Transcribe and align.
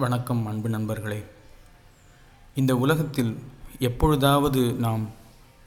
வணக்கம் 0.00 0.46
அன்பு 0.46 0.68
நண்பர்களே. 0.68 1.24
இந்த 2.54 2.76
உலகத்தில் 2.76 3.38
எப்பொழுதாவது 3.78 4.60
நாம் 4.74 5.08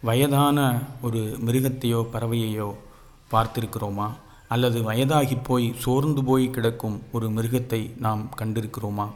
வயதான 0.01 0.81
ஒரு 1.01 1.19
மிருகத்தையோ 1.45 1.99
பறவையையோ 2.13 2.75
பார்த்திருக்கிறோமா? 3.31 4.07
அல்லது 4.47 4.81
வயதாகி 4.81 5.37
போய் 5.43 5.73
சோர்ந்து 5.77 6.23
போய் 6.23 6.49
கிடக்கும் 6.49 7.01
ஒரு 7.11 7.29
மிருகத்தை 7.29 7.81
நாம் 7.99 8.29
கண்டிருக்கிறோமா? 8.37 9.07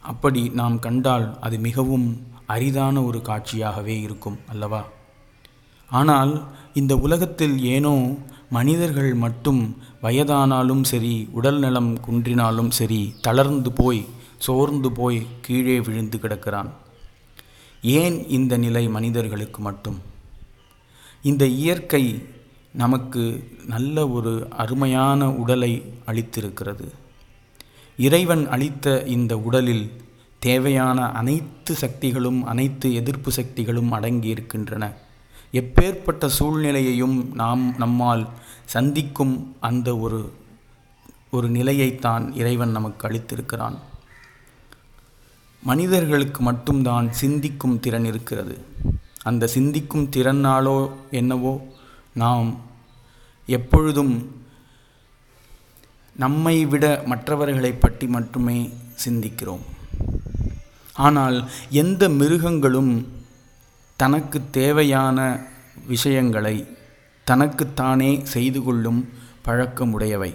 அப்படி 0.00 0.48
நாம் 0.48 0.78
கண்டால் 0.78 1.40
அது 1.40 1.58
மிகவும் 1.58 2.26
அரிதான 2.46 3.04
ஒரு 3.04 3.18
காட்சியாகவே 3.18 4.00
இருக்கும் 4.00 4.38
அல்லவா? 4.48 4.84
ஆனால் 5.90 6.44
இந்த 6.74 6.96
உலகத்தில் 6.96 7.56
ஏனோ 7.64 7.94
மனிதர்கள் 8.50 9.14
மட்டும் 9.14 9.76
வயதானாலும் 10.02 10.82
சரி 10.82 11.28
உடல் 11.32 11.58
நலம் 11.58 11.98
குன்றினாலும் 12.00 12.70
சரி 12.70 13.14
தளர்ந்து 13.20 13.72
போய் 13.72 14.04
சோர்ந்து 14.46 14.88
போய் 14.98 15.18
கீழே 15.46 15.76
விழுந்து 15.86 16.16
கிடக்கிறான். 16.18 16.70
ஏன் 18.00 18.16
இந்த 18.36 18.54
நிலை 18.64 18.84
மனிதர்களுக்கு 18.88 19.60
மட்டும்? 19.62 19.98
இந்த 21.22 21.44
இயற்கை 21.62 22.04
நமக்கு 22.82 23.22
நல்ல 23.66 23.96
ஒரு 24.08 24.32
அருமையான 24.62 25.28
உடலை 25.42 25.72
அளித்திருக்கிறது. 26.06 26.86
இறைவன் 27.98 28.44
அளித்த 28.48 28.94
இந்த 29.16 29.32
உடலில் 29.38 29.84
தேவையான 30.38 31.00
அனைத்து 31.20 31.72
சக்திகளும் 31.74 32.40
அனைத்து 32.44 32.86
எதிர்ப்பு 33.00 33.30
சக்திகளும் 33.32 33.90
அடங்கி 33.96 34.28
இருக்கின்றன 34.28 34.84
எப்பேற்பட்ட 35.60 36.28
சூழ்நிலையையும் 36.38 37.16
நாம் 37.34 37.62
நம்மால் 37.78 38.24
சந்திக்கும் 38.74 39.34
அந்த 39.60 39.88
ஒரு 40.04 40.20
ஒரு 41.30 41.48
நிலையைத்தான் 41.50 42.24
இறைவன் 42.40 42.76
நமக்கு 42.76 43.04
அளித்திருக்கிறான். 43.08 43.76
மனிதர்களுக்கு 45.68 46.40
மட்டும்தான் 46.42 47.06
சிந்திக்கும் 47.12 47.80
திறன் 47.80 48.04
இருக்கிறது. 48.04 48.54
அந்த 49.22 49.46
சிந்திக்கும் 49.46 50.08
திறனாலோ 50.16 50.78
என்னவோ 51.10 51.52
நாம் 52.22 52.48
எப்பொழுதும் 53.48 54.14
நம்மை 56.16 56.56
விட 56.72 56.84
மற்றவர்களை 57.06 57.72
பற்றி 57.72 58.06
மட்டுமே 58.06 58.58
சிந்திக்கிறோம். 59.04 59.64
ஆனால் 61.06 61.38
எந்த 61.82 62.08
மிருகங்களும் 62.20 62.92
தனக்கு 63.96 64.40
தேவையான 64.50 65.18
விஷயங்களை 65.86 66.56
தனக்குத்தானே 67.24 68.10
செய்து 68.24 68.62
கொள்ளும் 68.62 69.00
பழக்கமுடையவை. 69.46 70.32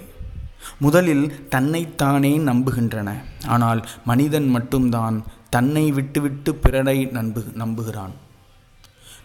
முதலில் 0.79 1.47
தன்னைத்தானே 1.47 2.38
நம்புகின்றன. 2.38 3.09
ஆனால் 3.47 3.88
மனிதன் 4.05 4.47
மட்டும்தான் 4.47 5.23
தன்னை 5.49 5.91
விட்டுவிட்டு 5.91 6.55
பிறரை 6.55 7.05
நம்பு 7.05 7.43
நம்புகிறான். 7.53 8.13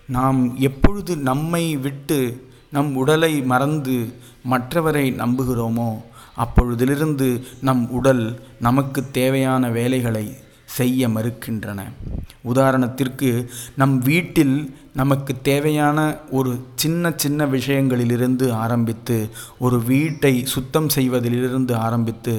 நாம் 0.06 0.40
எப்பொழுது 0.58 1.16
நம்மை 1.16 1.76
விட்டு 1.76 2.48
நம் 2.70 2.96
உடலை 2.96 3.42
மறந்து 3.42 4.14
மற்றவரை 4.50 5.06
நம்புகிறோமோ 5.22 5.90
அப்பொழுதிலிருந்து 6.36 7.28
நம் 7.60 7.88
உடல் 7.88 8.24
நமக்கு 8.60 9.10
தேவையான 9.10 9.70
வேலைகளை 9.70 10.26
செய்ய 10.78 11.08
மறுக்கின்றன. 11.08 11.80
உதாரணத்திற்கு 12.52 13.30
நம் 13.76 13.96
வீட்டில் 14.08 14.56
நமக்கு 15.00 15.32
தேவையான 15.42 15.98
ஒரு 16.30 16.52
சின்ன 16.74 17.12
சின்ன 17.22 17.46
விஷயங்களிலிருந்து 17.56 18.46
ஆரம்பித்து 18.64 19.16
ஒரு 19.58 19.78
வீட்டை 19.90 20.34
சுத்தம் 20.54 20.88
செய்வதிலிருந்து 20.96 21.74
ஆரம்பித்து 21.86 22.34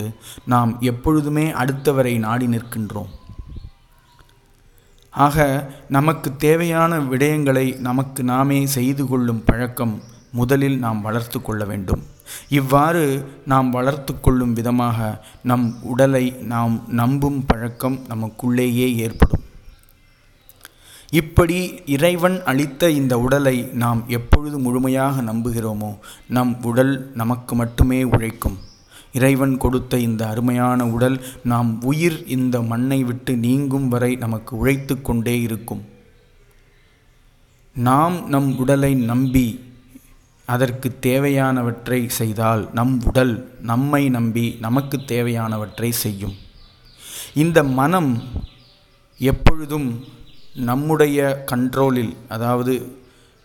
நாம் 0.45 0.71
எப்பொழுதுமே 0.91 1.45
அடுத்தவரை 1.61 2.15
நாடி 2.25 2.47
நிற்கின்றோம். 2.47 3.11
ஆக 5.25 5.45
நமக்கு 5.89 6.29
தேவையான 6.37 6.93
விடயங்களை 7.11 7.67
நமக்கு 7.89 8.23
நாமே 8.31 8.59
செய்து 8.77 9.03
கொள்ளும் 9.07 9.43
பழக்கம் 9.45 9.95
முதலில் 10.31 10.77
நாம் 10.77 11.01
வளர்த்து 11.01 11.39
கொள்ள 11.41 11.63
வேண்டும். 11.65 12.03
இவ்வாறு 12.49 13.25
நாம் 13.45 13.69
வளர்த்து 13.69 14.19
கொள்ளும் 14.19 14.53
விதமாக 14.53 15.25
நம் 15.43 15.81
உடலை 15.81 16.31
நாம் 16.31 16.83
நம்பும் 16.87 17.45
பழக்கம் 17.45 17.99
நமக்குள்ளேயே 18.09 18.95
ஏற்படும். 18.95 19.43
இப்படி 21.09 21.79
இறைவன் 21.85 22.43
அளித்த 22.43 22.89
இந்த 22.89 23.19
உடலை 23.19 23.61
நாம் 23.73 24.03
எப்பொழுது 24.07 24.59
முழுமையாக 24.59 25.21
நம்புகிறோமோ 25.21 25.97
நம் 26.27 26.63
உடல் 26.63 27.11
நமக்கு 27.13 27.55
மட்டுமே 27.55 28.03
உழைக்கும். 28.03 28.57
இறைவன் 29.13 29.57
கொடுத்த 29.57 29.97
இந்த 29.97 30.27
அருமையான 30.27 30.85
உடல் 30.85 31.23
நாம் 31.43 31.81
உயிர் 31.81 32.25
இந்த 32.27 32.61
மண்ணை 32.61 33.03
விட்டு 33.03 33.35
நீங்கும் 33.35 33.87
வரை 33.87 34.15
நமக்கு 34.15 34.57
உழைத்து 34.57 35.01
கொண்டே 35.01 35.41
இருக்கும். 35.41 35.83
நாம் 37.75 38.27
நம் 38.29 38.57
உடலை 38.57 38.95
நம்பி 38.95 39.64
அதற்கு 40.45 40.97
தேவையானவற்றை 41.01 42.07
செய்தால் 42.07 42.63
நம் 42.73 43.01
உடல் 43.05 43.51
நம்மை 43.61 44.09
நம்பி 44.09 44.57
நமக்கு 44.59 44.97
தேவையானவற்றை 44.97 45.89
செய்யும். 45.89 46.35
இந்த 47.33 47.63
மனம் 47.63 48.23
எப்பொழுதும் 49.17 50.05
நம்முடைய 50.53 51.45
கண்ட்ரோலில் 51.51 52.13
அதாவது 52.27 52.73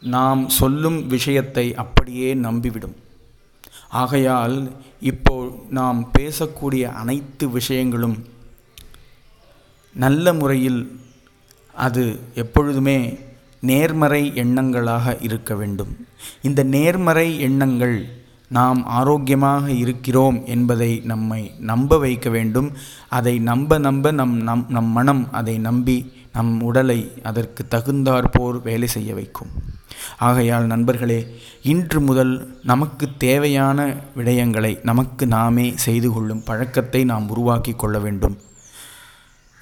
நாம் 0.02 0.48
சொல்லும் 0.48 1.06
விஷயத்தை 1.06 1.74
அப்படியே 1.74 2.34
நம்பிவிடும். 2.34 2.96
ஆகையால் 3.88 4.56
இப்போ 5.00 5.34
நாம் 5.70 6.10
பேசக்கூடிய 6.18 6.82
அனைத்து 6.92 7.50
விஷயங்களும் 7.50 8.16
நல்ல 9.94 10.32
முறையில் 10.32 11.00
அது 11.74 12.04
எப்பொழுதுமே 12.34 13.18
நேர்மறை 13.60 14.32
எண்ணங்களாக 14.34 15.16
இருக்க 15.20 15.54
வேண்டும். 15.54 16.06
இந்த 16.42 16.62
நேர்மறை 16.62 17.40
எண்ணங்கள் 17.40 18.18
நாம் 18.48 18.84
ஆரோக்கியமாக 18.84 19.70
இருக்கிறோம் 19.70 20.46
என்பதை 20.46 21.00
நம்மை 21.04 21.50
நம்ப 21.58 21.98
வைக்க 21.98 22.30
வேண்டும். 22.30 22.72
அதை 23.08 23.38
நம்ப 23.38 23.78
நம்ப 23.78 24.10
நம் 24.10 24.36
நம் 24.36 24.66
நம் 24.68 24.84
மனம் 24.84 25.32
அதை 25.32 25.58
நம்பி 25.58 26.12
நம் 26.32 26.60
உடலை 26.60 27.12
அதற்கு 27.22 27.66
தகுந்தாற்போர் 27.70 28.62
வேலை 28.62 28.88
செய்ய 28.88 29.14
வைக்கும். 29.14 29.48
ஆகையால் 30.18 30.66
நண்பர்களே 30.66 31.36
இன்று 31.62 32.00
முதல் 32.00 32.60
நமக்கு 32.64 33.08
தேவையான 33.18 33.96
விடயங்களை 34.16 34.78
நமக்கு 34.82 35.26
நாமே 35.26 35.72
செய்து 35.76 36.12
கொள்ளும் 36.12 36.44
பழக்கத்தை 36.44 37.04
நாம் 37.04 37.28
உருவாக்கி 37.28 37.72
கொள்ள 37.72 37.98
வேண்டும். 37.98 38.38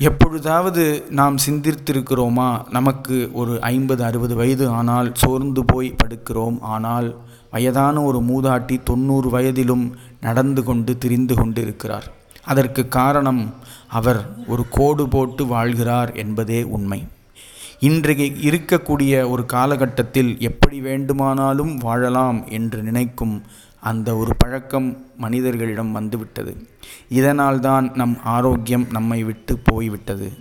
எப்பொழுதாவது 0.01 0.83
நாம் 1.11 1.37
சிந்தித்திருக்கிறோமா? 1.47 2.49
நமக்கு 2.71 3.17
ஒரு 3.33 3.55
ஐம்பது 3.61 4.03
அறுபது 4.05 4.35
வயது 4.35 4.69
ஆனால் 4.69 5.09
சோர்ந்து 5.15 5.63
போய் 5.65 5.89
படுக்கிறோம். 6.01 6.59
ஆனால் 6.75 7.09
வயதான 7.51 8.03
ஒரு 8.03 8.19
மூதாட்டி 8.19 8.77
தொண்ணூறு 8.83 9.29
வயதிலும் 9.31 9.85
நடந்து 10.21 10.63
கொண்டு 10.65 10.99
திரிந்து 10.99 11.35
கொண்டு 11.35 11.61
இருக்கிறார் 11.63 12.07
அதற்கு 12.45 12.89
காரணம் 12.89 13.43
அவர் 13.89 14.21
ஒரு 14.47 14.65
கோடு 14.71 15.09
போட்டு 15.09 15.45
வாழ்கிறார் 15.45 16.13
என்பதே 16.15 16.63
உண்மை. 16.77 17.01
இன்றைக்கு 17.81 18.27
இருக்கக்கூடிய 18.51 19.15
ஒரு 19.31 19.43
காலகட்டத்தில் 19.47 20.31
எப்படி 20.41 20.79
வேண்டுமானாலும் 20.81 21.75
வாழலாம் 21.77 22.39
என்று 22.49 22.83
நினைக்கும் 22.83 23.37
அந்த 23.81 24.17
ஒரு 24.17 24.37
பழக்கம் 24.37 25.07
மனிதர்களிடம் 25.17 25.93
வந்துவிட்டது. 25.93 26.67
இதனால்தான் 27.09 27.91
நம் 27.95 28.19
ஆரோக்கியம் 28.23 28.87
நம்மை 28.91 29.25
விட்டு 29.25 29.59
போய்விட்டது. 29.59 30.33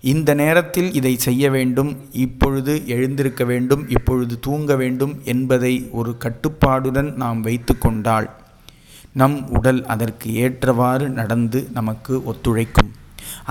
இந்த 0.00 0.34
நேரத்தில் 0.34 0.92
இதை 0.92 1.16
செய்ய 1.16 1.50
வேண்டும் 1.50 2.08
இப்பொழுது 2.12 2.82
எழுந்திருக்க 2.86 3.44
வேண்டும் 3.44 3.88
இப்பொழுது 3.88 4.40
தூங்க 4.40 4.76
வேண்டும் 4.76 5.20
என்பதை 5.24 5.88
ஒரு 5.92 6.16
கட்டுப்பாடுடன் 6.18 7.12
நாம் 7.12 7.40
வைத்து 7.40 7.78
கொண்டால் 7.78 8.30
நம் 9.12 9.48
உடல் 9.48 9.84
அதற்கு 9.84 10.34
ஏற்றவாறு 10.34 11.08
நடந்து 11.08 11.68
நமக்கு 11.72 12.22
ஒத்துழைக்கும். 12.32 12.90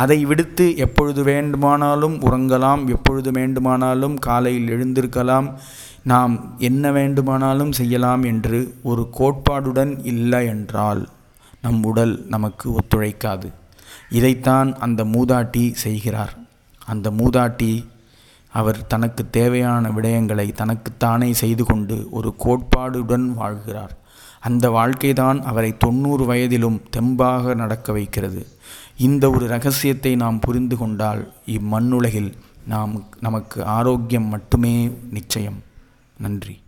அதை 0.02 0.20
விடுத்து 0.26 0.66
எப்பொழுது 0.78 1.22
வேண்டுமானாலும் 1.24 2.16
உறங்கலாம் 2.22 2.84
எப்பொழுது 2.96 3.30
வேண்டுமானாலும் 3.32 4.16
காலையில் 4.28 4.70
எழுந்திருக்கலாம் 4.70 5.48
நாம் 6.04 6.36
என்ன 6.58 6.92
வேண்டுமானாலும் 6.92 7.72
செய்யலாம் 7.72 8.24
என்று 8.24 8.60
ஒரு 8.84 9.04
கோட்பாடுடன் 9.20 9.94
இல்லை 10.04 10.44
என்றால் 10.46 11.02
நம் 11.62 11.82
உடல் 11.84 12.14
நமக்கு 12.28 12.66
ஒத்துழைக்காது. 12.72 13.48
இதைத்தான் 14.10 14.70
அந்த 14.80 15.02
மூதாட்டி 15.04 15.66
செய்கிறார். 15.86 16.34
அந்த 16.86 17.08
மூதாட்டி 17.12 17.72
அவர் 18.54 18.88
தனக்கு 18.88 19.24
தேவையான 19.30 19.90
விடயங்களை 19.90 20.46
தனக்குத்தானே 20.52 21.30
செய்து 21.34 21.64
கொண்டு 21.66 21.96
ஒரு 22.12 22.30
கோட்பாடுடன் 22.46 23.26
வாழ்கிறார். 23.34 23.94
அந்த 24.42 24.66
வாழ்க்கைதான் 24.70 25.40
அவரை 25.44 25.72
தொண்ணூறு 25.78 26.24
வயதிலும் 26.26 26.80
தெம்பாக 26.98 27.56
நடக்க 27.56 27.92
வைக்கிறது. 27.92 28.42
இந்த 29.00 29.30
ஒரு 29.30 29.48
ரகசியத்தை 29.48 30.16
நாம் 30.16 30.40
புரிந்து 30.40 30.78
கொண்டால் 30.78 31.34
இம்மண்ணுலகில் 31.46 32.32
நாம் 32.68 33.04
நமக்கு 33.20 33.66
ஆரோக்கியம் 33.66 34.26
மட்டுமே 34.26 34.92
நிச்சயம். 35.10 35.64
நன்றி. 36.18 36.60